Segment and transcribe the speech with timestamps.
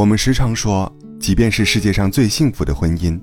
[0.00, 3.20] 我们时常说，即便是世界上最幸福的婚姻，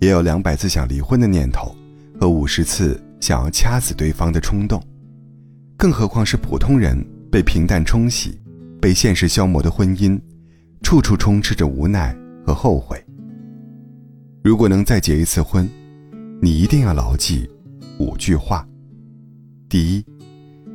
[0.00, 1.74] 也有两百次想离婚的念头，
[2.20, 4.82] 和五十次想要掐死对方的冲动。
[5.78, 7.02] 更何况是普通人
[7.32, 8.38] 被平淡冲洗、
[8.82, 10.20] 被现实消磨的婚姻，
[10.82, 13.02] 处处充斥着无奈和后悔。
[14.44, 15.66] 如果能再结一次婚，
[16.42, 17.48] 你一定要牢记
[17.98, 18.68] 五句话：
[19.70, 20.04] 第一，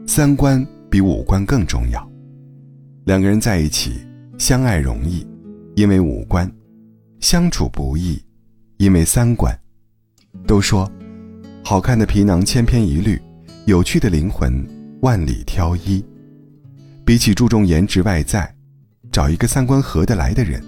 [0.08, 2.04] 三观比五官更重要。
[3.06, 4.00] 两个人在一起，
[4.40, 5.24] 相爱容易，
[5.76, 6.48] 因为五官；
[7.20, 8.22] 相处不易，
[8.78, 9.58] 因为三观。
[10.48, 10.90] 都说，
[11.64, 13.22] 好看的皮囊千篇一律，
[13.66, 14.66] 有趣的灵魂
[15.02, 16.04] 万里挑一。
[17.06, 18.56] 比起注重颜值外在，
[19.12, 20.64] 找一个三观合得来的人，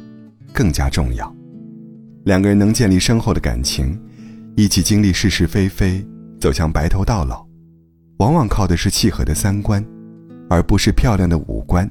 [0.54, 1.34] 更加重要。
[2.26, 3.98] 两个人能建立深厚的感情，
[4.58, 6.06] 一起经历是是非非，
[6.38, 7.48] 走向白头到老，
[8.18, 9.84] 往往靠的是契合的三观，
[10.50, 11.90] 而不是漂亮的五官。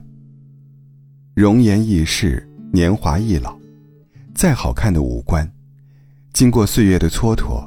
[1.34, 2.45] 容颜易逝，
[2.76, 3.58] 年华易老，
[4.34, 5.50] 再好看的五官，
[6.34, 7.66] 经过岁月的蹉跎，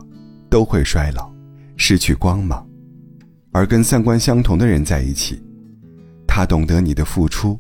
[0.51, 1.33] 都会衰老，
[1.77, 2.63] 失去光芒。
[3.51, 5.41] 而跟三观相同的人在一起，
[6.27, 7.59] 他懂得你的付出，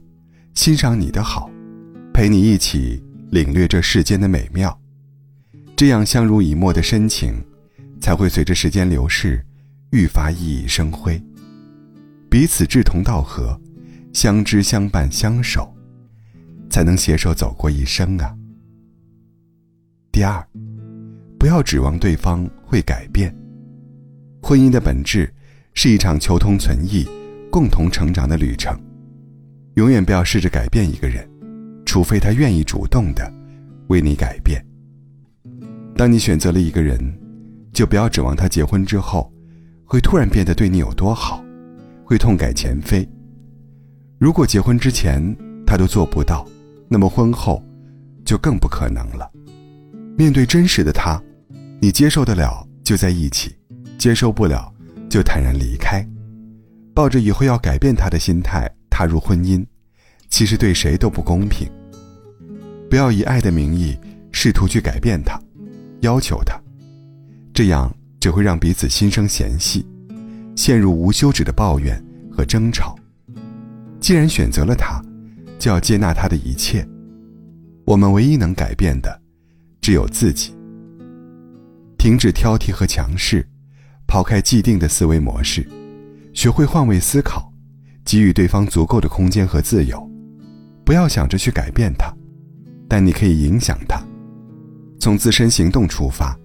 [0.53, 1.49] 欣赏你的好，
[2.13, 4.79] 陪你一起领略这世间的美妙，
[5.75, 7.33] 这样相濡以沫的深情，
[7.99, 9.43] 才会随着时间流逝，
[9.89, 11.19] 愈发熠熠生辉。
[12.29, 13.59] 彼此志同道合，
[14.13, 15.67] 相知相伴相守。
[16.69, 18.35] 才能携手走过一生啊。
[20.11, 20.45] 第二，
[21.37, 23.33] 不要指望对方会改变。
[24.41, 25.31] 婚姻的本质
[25.73, 27.07] 是一场求同存异、
[27.51, 28.77] 共同成长的旅程。
[29.75, 31.25] 永远不要试着改变一个人，
[31.85, 33.31] 除非他愿意主动的
[33.87, 34.61] 为你改变。
[35.95, 36.99] 当你选择了一个人，
[37.71, 39.31] 就不要指望他结婚之后
[39.85, 41.41] 会突然变得对你有多好，
[42.03, 43.07] 会痛改前非。
[44.17, 45.23] 如果结婚之前
[45.65, 46.45] 他都做不到，
[46.91, 47.63] 那么婚后，
[48.25, 49.29] 就更不可能了。
[50.17, 51.21] 面对真实的他，
[51.79, 53.55] 你接受得了就在一起，
[53.97, 54.73] 接受不了
[55.07, 56.03] 就坦然离开。
[56.95, 59.63] 抱着以后要改变他的心态踏入婚姻，
[60.29, 61.69] 其实对谁都不公平。
[62.89, 63.95] 不要以爱的名义
[64.31, 65.39] 试图去改变他，
[66.01, 66.59] 要求他，
[67.53, 69.85] 这样只会让彼此心生嫌隙，
[70.55, 72.95] 陷入无休止的抱怨和争吵。
[73.99, 74.99] 既然选择了他。
[75.59, 76.87] 就要接纳他的一切。
[77.85, 79.21] 我们唯一能改变的，
[79.81, 80.55] 只有自己。
[81.97, 83.45] 停止挑剔和强势，
[84.07, 85.67] 抛开既定的思维模式，
[86.33, 87.51] 学会换位思考，
[88.05, 90.09] 给予对方足够的空间和自由。
[90.85, 92.11] 不要想着去改变他，
[92.87, 94.01] 但你可以影响他。
[94.99, 96.37] 从自身行动出发，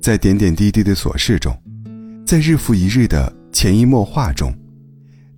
[0.00, 1.56] 在点点滴滴的琐事中，
[2.26, 4.52] 在日复一日的潜移默化中，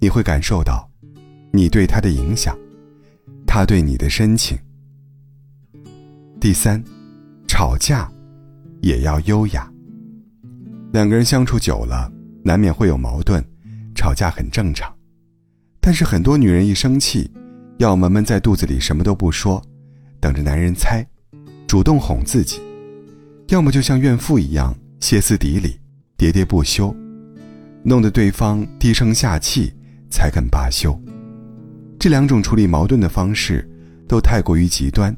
[0.00, 0.88] 你会感受到
[1.52, 2.56] 你对他的影响。
[3.52, 4.56] 他对你的深情。
[6.40, 6.80] 第三，
[7.48, 8.08] 吵架
[8.80, 9.68] 也要优雅。
[10.92, 12.08] 两个人相处久了，
[12.44, 13.44] 难免会有矛盾，
[13.92, 14.88] 吵架很正常。
[15.80, 17.28] 但是很多女人一生气，
[17.78, 19.60] 要么闷在肚子里什么都不说，
[20.20, 21.04] 等着男人猜，
[21.66, 22.60] 主动哄自己；
[23.48, 25.80] 要么就像怨妇一样歇斯底里，
[26.16, 26.94] 喋喋不休，
[27.82, 29.74] 弄得对方低声下气
[30.08, 30.96] 才肯罢休。
[32.00, 33.68] 这两种处理矛盾的方式，
[34.08, 35.14] 都太过于极端，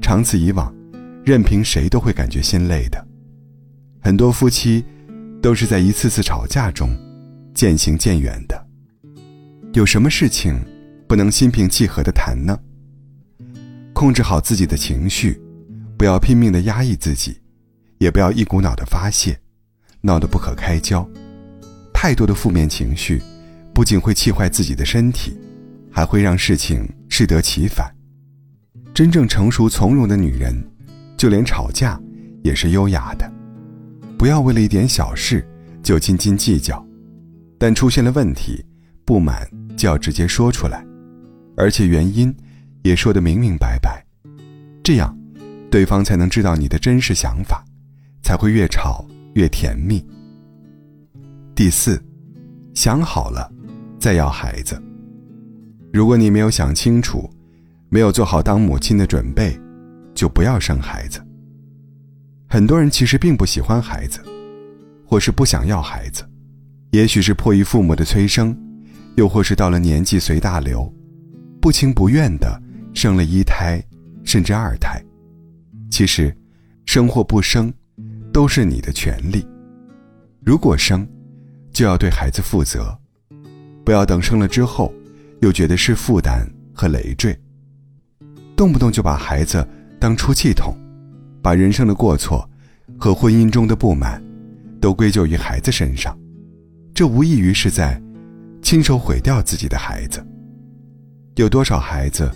[0.00, 0.74] 长此以往，
[1.22, 3.06] 任凭谁都会感觉心累的。
[4.00, 4.82] 很多夫妻，
[5.42, 6.88] 都是在一次次吵架中，
[7.52, 8.66] 渐行渐远的。
[9.74, 10.58] 有什么事情，
[11.06, 12.58] 不能心平气和的谈呢？
[13.92, 15.38] 控制好自己的情绪，
[15.98, 17.36] 不要拼命的压抑自己，
[17.98, 19.38] 也不要一股脑的发泄，
[20.00, 21.06] 闹得不可开交。
[21.92, 23.20] 太多的负面情绪，
[23.74, 25.38] 不仅会气坏自己的身体。
[25.94, 27.88] 还会让事情适得其反。
[28.92, 30.52] 真正成熟从容的女人，
[31.16, 32.00] 就连吵架
[32.42, 33.32] 也是优雅的。
[34.18, 35.46] 不要为了一点小事
[35.84, 36.84] 就斤斤计较，
[37.58, 38.64] 但出现了问题，
[39.04, 40.84] 不满就要直接说出来，
[41.56, 42.34] 而且原因
[42.82, 44.04] 也说得明明白白，
[44.82, 45.16] 这样
[45.70, 47.64] 对方才能知道你的真实想法，
[48.20, 49.04] 才会越吵
[49.34, 50.04] 越甜蜜。
[51.54, 52.02] 第四，
[52.74, 53.48] 想好了
[53.98, 54.80] 再要孩子。
[55.94, 57.30] 如果你没有想清楚，
[57.88, 59.56] 没有做好当母亲的准备，
[60.12, 61.24] 就不要生孩子。
[62.48, 64.18] 很多人其实并不喜欢孩子，
[65.06, 66.28] 或是不想要孩子，
[66.90, 68.58] 也许是迫于父母的催生，
[69.14, 70.92] 又或是到了年纪随大流，
[71.60, 72.60] 不情不愿的
[72.92, 73.80] 生了一胎，
[74.24, 75.00] 甚至二胎。
[75.92, 76.36] 其实，
[76.86, 77.72] 生或不生，
[78.32, 79.46] 都是你的权利。
[80.44, 81.06] 如果生，
[81.70, 82.98] 就要对孩子负责，
[83.84, 84.92] 不要等生了之后。
[85.44, 87.38] 又觉得是负担和累赘。
[88.56, 89.66] 动不动就把孩子
[90.00, 90.74] 当出气筒，
[91.42, 92.48] 把人生的过错
[92.98, 94.22] 和婚姻中的不满
[94.80, 96.18] 都归咎于孩子身上，
[96.94, 98.00] 这无异于是在
[98.62, 100.26] 亲手毁掉自己的孩子。
[101.34, 102.30] 有多少孩子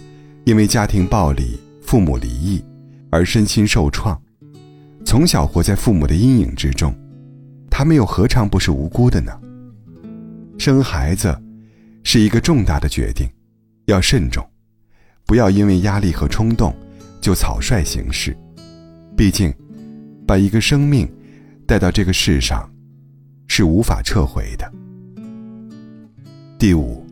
[0.44, 2.62] 因为家庭暴力、父母离异
[3.10, 4.20] 而身心受创，
[5.02, 6.94] 从小活在父母的阴影之中，
[7.70, 9.32] 他们又何尝不是无辜的呢？
[10.58, 11.34] 生孩子
[12.10, 13.28] 是一个重大的决定，
[13.84, 14.42] 要慎重，
[15.26, 16.74] 不要因为压力和冲动
[17.20, 18.34] 就草率行事。
[19.14, 19.54] 毕竟，
[20.26, 21.06] 把一个生命
[21.66, 22.66] 带到这个世上
[23.46, 24.72] 是无法撤回的。
[26.58, 27.04] 第五，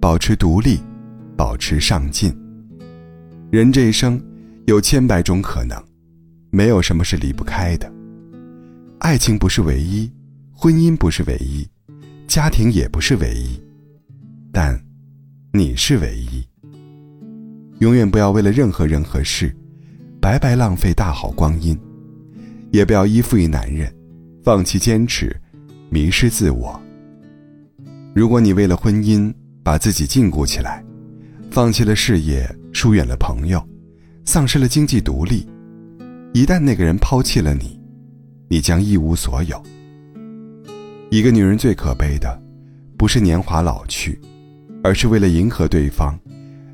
[0.00, 0.80] 保持独立。
[1.36, 2.32] 保持上进。
[3.52, 4.20] 人这一生
[4.66, 5.80] 有千百种可能，
[6.50, 7.88] 没有什么是离不开的。
[8.98, 10.10] 爱情不是唯一，
[10.52, 11.68] 婚姻不是唯一，
[12.26, 13.60] 家庭也不是唯一，
[14.54, 14.80] 但
[15.52, 16.46] 你是唯一。
[17.80, 19.52] 永远不要为了任何人和事
[20.20, 21.76] 白白浪费大好光阴，
[22.70, 23.92] 也不要依附于男人，
[24.44, 25.34] 放弃坚持，
[25.90, 26.80] 迷失自我。
[28.14, 29.34] 如果你为了婚姻
[29.64, 30.84] 把自己禁锢起来，
[31.50, 33.60] 放弃了事业，疏远了朋友，
[34.24, 35.44] 丧失了经济独立。
[36.32, 37.76] 一旦那个人抛弃了你，
[38.48, 39.60] 你将一无所有。
[41.10, 42.40] 一个女人最可悲的，
[42.96, 44.18] 不是年华老去，
[44.84, 46.14] 而是为了迎合对方，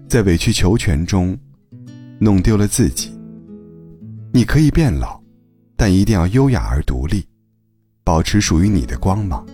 [0.08, 1.38] 在委曲求全中，
[2.18, 3.16] 弄丢了自己。
[4.32, 5.22] 你可以变老，
[5.76, 7.24] 但一定要优雅而独立，
[8.02, 9.46] 保持属于你的光芒。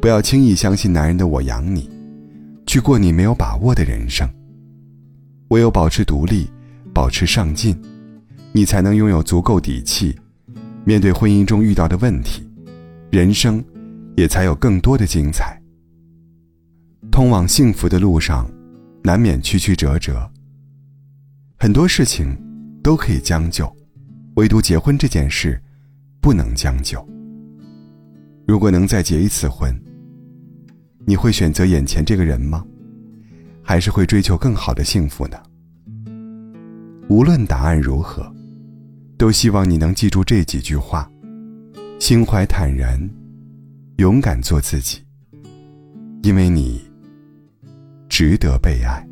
[0.00, 1.90] 不要轻易相信男人的“我养你”。
[2.66, 4.26] 去过你没有把握的人生。
[5.48, 6.50] 唯有保持独立，
[6.94, 7.78] 保持上进，
[8.52, 10.16] 你才能拥有足够底气，
[10.82, 12.48] 面对婚姻中遇到的问题，
[13.10, 13.62] 人生
[14.16, 15.60] 也才有更多的精彩。
[17.18, 18.48] 通往幸福的路上，
[19.02, 20.30] 难免曲曲折折。
[21.58, 22.32] 很多事情
[22.80, 23.68] 都可以将就，
[24.36, 25.60] 唯独结婚这件事
[26.20, 27.04] 不能将就。
[28.46, 29.76] 如果能再结一次婚，
[31.06, 32.64] 你会选择眼前这个人吗？
[33.64, 35.36] 还是会追求更好的幸福呢？
[37.08, 38.32] 无论答案如何，
[39.16, 41.10] 都希望你能记住这几句话：
[41.98, 42.96] 心怀坦然，
[43.96, 45.00] 勇敢做自己，
[46.22, 46.87] 因为你
[48.18, 49.06] 值得被爱。